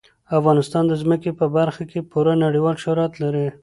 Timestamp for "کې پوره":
1.91-2.33